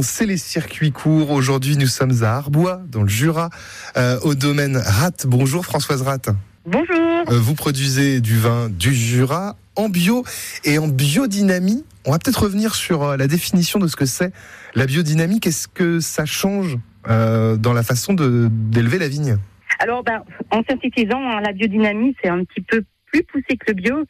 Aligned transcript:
C'est 0.00 0.24
les 0.24 0.38
circuits 0.38 0.90
courts. 0.90 1.30
Aujourd'hui, 1.30 1.76
nous 1.76 1.86
sommes 1.86 2.22
à 2.22 2.36
Arbois, 2.36 2.80
dans 2.88 3.02
le 3.02 3.10
Jura, 3.10 3.50
euh, 3.98 4.18
au 4.22 4.34
domaine 4.34 4.78
Rat. 4.78 5.26
Bonjour 5.26 5.66
Françoise 5.66 6.00
Rat. 6.00 6.32
Bonjour. 6.64 6.96
Euh, 7.28 7.38
vous 7.38 7.54
produisez 7.54 8.22
du 8.22 8.38
vin 8.38 8.70
du 8.70 8.94
Jura 8.94 9.54
en 9.74 9.90
bio 9.90 10.24
et 10.64 10.78
en 10.78 10.88
biodynamie. 10.88 11.84
On 12.06 12.12
va 12.12 12.18
peut-être 12.18 12.44
revenir 12.44 12.74
sur 12.74 13.02
euh, 13.02 13.16
la 13.18 13.26
définition 13.26 13.78
de 13.78 13.86
ce 13.86 13.96
que 13.96 14.06
c'est 14.06 14.32
la 14.74 14.86
biodynamie. 14.86 15.40
Qu'est-ce 15.40 15.68
que 15.68 16.00
ça 16.00 16.24
change 16.24 16.78
euh, 17.10 17.58
dans 17.58 17.74
la 17.74 17.82
façon 17.82 18.14
d'élever 18.14 18.98
la 18.98 19.08
vigne? 19.08 19.36
Alors, 19.78 20.02
ben, 20.02 20.22
en 20.52 20.62
synthétisant, 20.66 21.20
hein, 21.20 21.42
la 21.42 21.52
biodynamie, 21.52 22.16
c'est 22.22 22.30
un 22.30 22.44
petit 22.44 22.62
peu 22.62 22.82
plus 23.12 23.24
poussé 23.24 23.58
que 23.58 23.66
le 23.68 23.74
bio. 23.74 24.04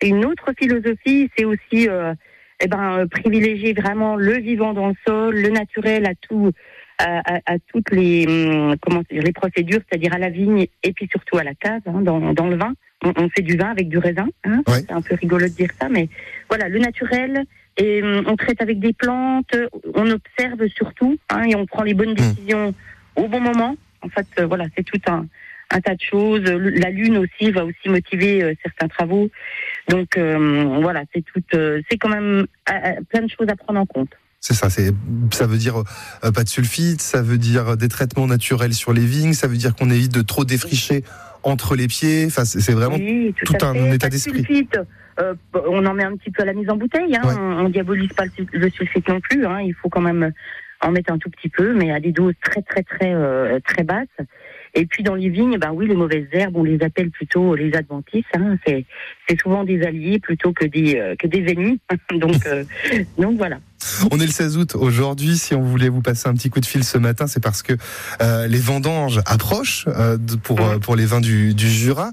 C'est 0.00 0.08
une 0.08 0.24
autre 0.24 0.50
philosophie. 0.58 1.28
C'est 1.36 1.44
aussi 1.44 1.90
euh, 1.90 2.14
eh 2.60 2.68
ben, 2.68 2.98
euh, 2.98 3.06
privilégier 3.06 3.72
vraiment 3.72 4.16
le 4.16 4.38
vivant 4.38 4.72
dans 4.74 4.88
le 4.88 4.94
sol, 5.06 5.34
le 5.34 5.48
naturel 5.50 6.06
à 6.06 6.14
tout, 6.20 6.50
à, 6.98 7.20
à- 7.36 7.40
à 7.54 7.58
toutes 7.72 7.90
les 7.90 8.26
hum, 8.28 8.76
comment 8.80 9.02
dire, 9.10 9.22
les 9.22 9.32
procédures, 9.32 9.80
c'est-à-dire 9.88 10.14
à 10.14 10.18
la 10.18 10.28
vigne 10.30 10.66
et 10.82 10.92
puis 10.92 11.08
surtout 11.10 11.38
à 11.38 11.44
la 11.44 11.54
cave, 11.54 11.80
hein, 11.86 12.00
dans, 12.02 12.32
dans 12.34 12.46
le 12.48 12.56
vin. 12.56 12.74
On, 13.02 13.12
on 13.16 13.28
fait 13.30 13.42
du 13.42 13.56
vin 13.56 13.70
avec 13.70 13.88
du 13.88 13.96
raisin. 13.98 14.28
Hein, 14.44 14.62
Ouais. 14.68 14.80
C'est 14.80 14.92
un 14.92 15.00
peu 15.00 15.14
rigolo 15.14 15.46
de 15.46 15.52
dire 15.52 15.70
ça, 15.80 15.88
mais 15.88 16.08
voilà, 16.48 16.68
le 16.68 16.78
naturel. 16.78 17.44
Et 17.78 18.02
hum, 18.02 18.24
on 18.26 18.36
traite 18.36 18.60
avec 18.60 18.78
des 18.78 18.92
plantes. 18.92 19.56
On 19.94 20.10
observe 20.10 20.66
surtout 20.68 21.16
hein, 21.30 21.44
et 21.44 21.54
on 21.56 21.64
prend 21.66 21.82
les 21.82 21.94
bonnes 21.94 22.14
décisions 22.14 22.74
au 23.16 23.26
bon 23.26 23.40
moment. 23.40 23.76
En 24.02 24.08
fait, 24.08 24.26
euh, 24.38 24.46
voilà, 24.46 24.64
c'est 24.76 24.82
tout 24.84 25.00
un, 25.08 25.26
un 25.70 25.80
tas 25.80 25.94
de 25.94 26.00
choses. 26.00 26.42
La 26.42 26.90
lune 26.90 27.16
aussi 27.18 27.50
va 27.50 27.64
aussi 27.64 27.88
motiver 27.88 28.42
euh, 28.42 28.54
certains 28.62 28.88
travaux. 28.88 29.30
Donc 29.88 30.16
euh, 30.16 30.78
voilà, 30.80 31.04
c'est 31.14 31.24
tout, 31.24 31.42
euh, 31.54 31.80
c'est 31.90 31.96
quand 31.98 32.08
même 32.08 32.46
plein 33.10 33.22
de 33.22 33.28
choses 33.30 33.48
à 33.48 33.56
prendre 33.56 33.80
en 33.80 33.86
compte. 33.86 34.10
C'est 34.42 34.54
ça, 34.54 34.70
c'est, 34.70 34.90
ça 35.32 35.46
veut 35.46 35.58
dire 35.58 35.76
euh, 36.24 36.30
pas 36.32 36.44
de 36.44 36.48
sulfite, 36.48 37.02
ça 37.02 37.20
veut 37.20 37.36
dire 37.36 37.76
des 37.76 37.88
traitements 37.88 38.26
naturels 38.26 38.72
sur 38.72 38.92
les 38.92 39.04
vignes, 39.04 39.34
ça 39.34 39.46
veut 39.46 39.58
dire 39.58 39.74
qu'on 39.76 39.90
évite 39.90 40.14
de 40.14 40.22
trop 40.22 40.44
défricher 40.46 41.04
entre 41.42 41.76
les 41.76 41.88
pieds. 41.88 42.24
Enfin, 42.26 42.44
c'est 42.44 42.72
vraiment 42.72 42.96
oui, 42.96 43.34
tout, 43.44 43.54
un 43.60 43.74
fait. 43.74 43.94
état 43.94 44.06
de 44.08 44.12
d'esprit. 44.12 44.44
sulfite, 44.44 44.78
euh, 45.20 45.34
on 45.68 45.84
en 45.84 45.92
met 45.92 46.04
un 46.04 46.16
petit 46.16 46.30
peu 46.30 46.42
à 46.42 46.46
la 46.46 46.54
mise 46.54 46.70
en 46.70 46.76
bouteille. 46.76 47.14
Hein. 47.16 47.26
Ouais. 47.26 47.34
On, 47.38 47.66
on 47.66 47.68
diabolise 47.68 48.12
pas 48.14 48.24
le, 48.24 48.30
sul- 48.30 48.48
le 48.52 48.70
sulfite 48.70 49.08
non 49.08 49.20
plus. 49.20 49.44
Hein. 49.44 49.60
Il 49.60 49.74
faut 49.74 49.90
quand 49.90 50.00
même 50.00 50.32
en 50.80 50.90
mettre 50.90 51.12
un 51.12 51.18
tout 51.18 51.28
petit 51.28 51.50
peu, 51.50 51.74
mais 51.74 51.92
à 51.92 52.00
des 52.00 52.12
doses 52.12 52.32
très 52.42 52.62
très 52.62 52.82
très 52.82 53.12
euh, 53.12 53.58
très 53.66 53.84
basses. 53.84 54.06
Et 54.74 54.86
puis 54.86 55.02
dans 55.02 55.14
les 55.14 55.28
vignes, 55.28 55.58
ben 55.58 55.72
oui, 55.72 55.86
les 55.86 55.96
mauvaises 55.96 56.28
herbes, 56.32 56.56
on 56.56 56.64
les 56.64 56.82
appelle 56.82 57.10
plutôt 57.10 57.54
les 57.54 57.72
adventices. 57.74 58.24
Hein. 58.34 58.56
C'est 58.66 58.84
c'est 59.28 59.40
souvent 59.40 59.64
des 59.64 59.82
alliés 59.82 60.18
plutôt 60.18 60.52
que 60.52 60.64
des 60.64 60.96
euh, 60.96 61.14
que 61.16 61.26
des 61.26 61.50
ennemis. 61.50 61.80
donc 62.12 62.46
euh, 62.46 62.64
donc 63.18 63.36
voilà. 63.36 63.58
On 64.10 64.18
est 64.18 64.26
le 64.26 64.32
16 64.32 64.56
août 64.58 64.74
aujourd'hui. 64.74 65.36
Si 65.36 65.54
on 65.54 65.62
voulait 65.62 65.88
vous 65.88 66.02
passer 66.02 66.28
un 66.28 66.34
petit 66.34 66.50
coup 66.50 66.60
de 66.60 66.66
fil 66.66 66.84
ce 66.84 66.98
matin, 66.98 67.26
c'est 67.26 67.42
parce 67.42 67.62
que 67.62 67.74
euh, 68.22 68.46
les 68.46 68.58
vendanges 68.58 69.20
approchent 69.26 69.86
euh, 69.88 70.18
pour, 70.42 70.60
euh, 70.60 70.78
pour 70.78 70.96
les 70.96 71.06
vins 71.06 71.20
du, 71.20 71.54
du 71.54 71.68
Jura. 71.68 72.10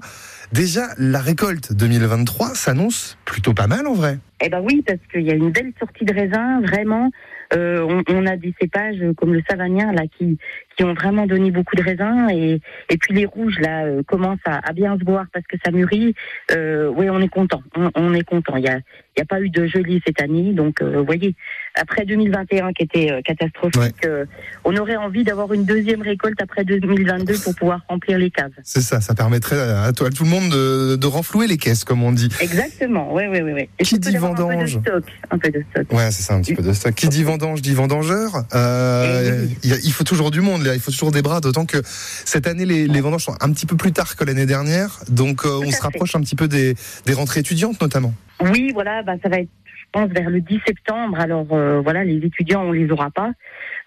Déjà, 0.52 0.86
la 0.96 1.20
récolte 1.20 1.74
2023 1.74 2.54
s'annonce 2.54 3.18
plutôt 3.26 3.52
pas 3.52 3.66
mal 3.66 3.86
en 3.86 3.92
vrai. 3.92 4.18
Eh 4.42 4.48
ben 4.48 4.62
oui, 4.62 4.82
parce 4.86 5.00
qu'il 5.12 5.22
y 5.22 5.30
a 5.30 5.34
une 5.34 5.50
belle 5.50 5.72
sortie 5.78 6.06
de 6.06 6.14
raisin, 6.14 6.62
vraiment. 6.62 7.10
Euh, 7.54 7.86
on, 7.86 8.02
on 8.08 8.26
a 8.26 8.36
des 8.36 8.54
cépages 8.60 9.02
comme 9.16 9.32
le 9.32 9.42
savagnin 9.48 9.92
là 9.92 10.02
qui 10.18 10.38
qui 10.78 10.84
ont 10.84 10.94
vraiment 10.94 11.26
donné 11.26 11.50
beaucoup 11.50 11.74
de 11.74 11.82
raisins 11.82 12.28
et 12.30 12.60
et 12.88 12.96
puis 12.96 13.12
les 13.12 13.26
rouges 13.26 13.58
là 13.58 13.84
euh, 13.84 14.02
commencent 14.04 14.38
à, 14.46 14.60
à 14.66 14.72
bien 14.72 14.96
se 14.98 15.04
voir 15.04 15.26
parce 15.32 15.44
que 15.46 15.56
ça 15.64 15.72
mûrit. 15.72 16.14
Euh, 16.52 16.88
oui, 16.96 17.10
on 17.10 17.20
est 17.20 17.28
content, 17.28 17.62
on, 17.76 17.90
on 17.96 18.14
est 18.14 18.22
content. 18.22 18.54
Il 18.56 18.64
y 18.64 18.68
a 18.68 18.78
y 19.18 19.20
a 19.20 19.24
pas 19.24 19.40
eu 19.40 19.50
de 19.50 19.66
gelée 19.66 20.00
cette 20.06 20.22
année, 20.22 20.52
donc 20.52 20.80
euh, 20.80 20.98
vous 21.00 21.04
voyez. 21.04 21.34
Après 21.74 22.04
2021 22.04 22.72
qui 22.72 22.84
était 22.84 23.20
catastrophique, 23.24 23.78
Ouais. 24.04 24.24
on 24.64 24.76
aurait 24.76 24.96
envie 24.96 25.22
d'avoir 25.24 25.52
une 25.52 25.64
deuxième 25.64 26.02
récolte 26.02 26.40
après 26.40 26.64
2022 26.64 27.34
pour 27.44 27.54
pouvoir 27.56 27.80
remplir 27.88 28.18
les 28.18 28.30
caves. 28.30 28.50
C'est 28.62 28.80
ça, 28.80 29.00
ça 29.00 29.14
permettrait 29.14 29.58
à, 29.60 29.92
tout 29.92 30.04
à 30.04 30.10
tout 30.10 30.24
le 30.24 30.30
monde 30.30 30.48
de, 30.50 30.96
de 30.96 31.06
renflouer 31.06 31.46
les 31.48 31.56
caisses, 31.56 31.84
comme 31.84 32.02
on 32.02 32.12
dit. 32.12 32.28
Exactement, 32.40 33.12
oui, 33.14 33.24
oui, 33.30 33.40
oui. 33.42 33.68
Et 33.78 33.84
Qui 33.84 33.98
dit 33.98 34.16
vendange 34.16 34.76
Un 34.76 34.80
peu 34.80 34.90
de 34.90 35.00
stock, 35.00 35.04
un 35.30 35.38
peu 35.38 35.50
de 35.50 35.64
stock. 35.70 35.92
Ouais, 35.92 36.10
c'est 36.10 36.22
ça, 36.22 36.34
un 36.34 36.40
petit 36.40 36.54
peu 36.54 36.62
de 36.62 36.72
stock. 36.72 36.94
Qui 36.94 37.08
dit 37.08 37.22
vendange 37.24 37.60
dit 37.62 37.74
vendangeur. 37.74 38.30
Eh 38.54 39.30
oui. 39.64 39.78
il 39.84 39.92
faut 39.92 40.04
toujours 40.04 40.30
du 40.30 40.40
monde, 40.40 40.62
là. 40.68 40.74
il 40.74 40.80
faut 40.80 40.90
toujours 40.90 41.10
des 41.10 41.22
bras, 41.22 41.40
d'autant 41.40 41.66
que 41.66 41.78
cette 41.84 42.46
année, 42.46 42.64
les, 42.64 42.86
les 42.86 43.00
vendanges 43.00 43.24
sont 43.24 43.34
un 43.40 43.52
petit 43.52 43.66
peu 43.66 43.76
plus 43.76 43.92
tard 43.92 44.16
que 44.16 44.24
l'année 44.24 44.46
dernière. 44.46 45.00
Donc, 45.08 45.44
euh, 45.44 45.60
on 45.62 45.70
se 45.70 45.76
fait. 45.76 45.82
rapproche 45.82 46.14
un 46.14 46.20
petit 46.20 46.36
peu 46.36 46.48
des, 46.48 46.74
des 47.06 47.12
rentrées 47.12 47.40
étudiantes, 47.40 47.80
notamment. 47.80 48.14
Oui, 48.40 48.70
voilà, 48.72 49.02
bah, 49.02 49.14
ça 49.22 49.28
va 49.28 49.38
être, 49.40 49.48
je 49.64 49.84
pense, 49.92 50.10
vers 50.10 50.30
le 50.30 50.40
10 50.40 50.60
septembre. 50.66 51.18
Alors, 51.18 51.46
euh, 51.52 51.80
voilà, 51.80 52.04
les 52.04 52.16
étudiants, 52.24 52.62
on 52.62 52.72
les 52.72 52.90
aura 52.90 53.10
pas. 53.10 53.32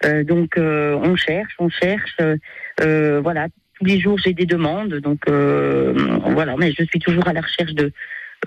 Euh, 0.05 0.23
donc, 0.23 0.57
euh, 0.57 0.95
on 1.01 1.15
cherche, 1.15 1.53
on 1.59 1.69
cherche. 1.69 2.15
euh, 2.19 2.35
euh, 2.81 3.21
voilà, 3.21 3.47
tous 3.79 3.85
les 3.85 3.99
jours, 3.99 4.17
j'ai 4.23 4.33
des 4.33 4.45
demandes. 4.45 4.95
Donc, 4.95 5.19
euh, 5.29 5.93
voilà, 6.33 6.55
mais 6.57 6.73
je 6.77 6.83
suis 6.83 6.99
toujours 6.99 7.27
à 7.27 7.33
la 7.33 7.41
recherche 7.41 7.73
de, 7.73 7.91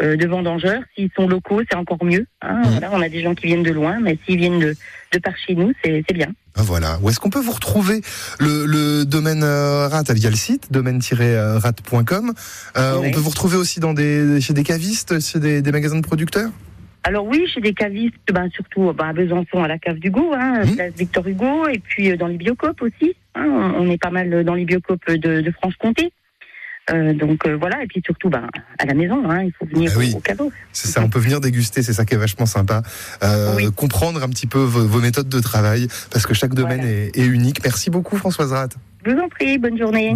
euh, 0.02 0.16
de 0.16 0.26
vendangeurs. 0.26 0.82
S'ils 0.94 1.10
sont 1.16 1.26
locaux, 1.28 1.60
c'est 1.70 1.76
encore 1.76 2.02
mieux. 2.04 2.26
Hein, 2.42 2.62
voilà, 2.64 2.90
on 2.92 3.00
a 3.00 3.08
des 3.08 3.22
gens 3.22 3.34
qui 3.34 3.46
viennent 3.46 3.62
de 3.62 3.70
loin, 3.72 3.98
mais 4.00 4.18
s'ils 4.26 4.38
viennent 4.38 4.58
de, 4.58 4.74
de 5.12 5.18
par 5.18 5.34
chez 5.36 5.54
nous, 5.54 5.72
c'est 5.84 6.04
bien. 6.12 6.28
Ah, 6.56 6.62
Voilà. 6.62 6.98
Où 7.02 7.08
est-ce 7.10 7.18
qu'on 7.20 7.30
peut 7.30 7.40
vous 7.40 7.52
retrouver? 7.52 8.00
Le, 8.40 8.66
le 8.66 9.04
domaine 9.04 9.42
euh, 9.44 9.88
rat 9.88 10.02
Il 10.10 10.18
y 10.22 10.26
a 10.26 10.30
le 10.30 10.36
site 10.36 10.70
domaine-rat.com. 10.72 12.32
Euh. 12.76 12.94
On 13.02 13.10
peut 13.10 13.18
vous 13.20 13.30
retrouver 13.30 13.56
aussi 13.56 13.80
dans 13.80 13.94
des, 13.94 14.40
chez 14.40 14.52
des 14.52 14.62
cavistes, 14.64 15.20
chez 15.20 15.38
des, 15.40 15.62
des 15.62 15.72
magasins 15.72 15.96
de 16.00 16.06
producteurs? 16.06 16.50
Alors 17.06 17.26
oui, 17.26 17.46
chez 17.52 17.60
des 17.60 17.74
cavistes, 17.74 18.14
ben, 18.32 18.48
surtout 18.50 18.92
ben, 18.94 19.08
à 19.08 19.12
Besançon, 19.12 19.62
à 19.62 19.68
la 19.68 19.78
cave 19.78 19.98
d'Hugo, 19.98 20.32
hein, 20.34 20.64
Mhm. 20.64 20.74
place 20.76 20.92
Victor 20.96 21.26
Hugo, 21.28 21.68
et 21.68 21.78
puis 21.78 22.10
euh, 22.10 22.16
dans 22.16 22.26
les 22.28 22.38
biocopes 22.38 22.80
aussi. 22.80 23.14
hein, 23.34 23.74
on 23.78 23.90
est 23.90 24.00
pas 24.00 24.10
mal 24.10 24.42
dans 24.44 24.54
les 24.54 24.64
biocopes 24.64 25.10
de, 25.10 25.40
de 25.42 25.50
Franche-Comté. 25.50 26.12
Euh, 26.90 27.14
donc 27.14 27.46
euh, 27.46 27.56
voilà, 27.58 27.82
et 27.82 27.86
puis 27.86 28.02
surtout 28.04 28.28
ben, 28.28 28.46
à 28.78 28.84
la 28.84 28.92
maison, 28.94 29.22
hein, 29.30 29.42
il 29.42 29.52
faut 29.58 29.64
venir 29.64 29.90
Ah 29.94 29.98
oui. 29.98 30.10
au, 30.12 30.18
au 30.18 30.20
caveau. 30.20 30.52
C'est 30.72 30.88
ça, 30.88 31.00
on 31.02 31.08
peut 31.08 31.18
venir 31.18 31.40
déguster, 31.40 31.82
c'est 31.82 31.94
ça 31.94 32.04
qui 32.04 32.14
est 32.14 32.18
vachement 32.18 32.44
sympa. 32.46 32.82
Euh, 33.22 33.54
Oui. 33.56 33.72
Comprendre 33.74 34.22
un 34.22 34.28
petit 34.28 34.46
peu 34.46 34.58
vos, 34.58 34.86
vos 34.86 35.00
méthodes 35.00 35.28
de 35.30 35.40
travail, 35.40 35.88
parce 36.10 36.26
que 36.26 36.34
chaque 36.34 36.52
domaine 36.54 36.80
Voilà. 36.82 36.92
est, 36.92 37.18
est 37.18 37.24
unique. 37.26 37.60
Merci 37.64 37.88
beaucoup 37.88 38.16
Françoise 38.18 38.52
Rat. 38.52 38.68
Je 39.06 39.12
vous 39.12 39.18
en 39.20 39.28
prie, 39.28 39.58
bonne 39.58 39.78
journée. 39.78 40.12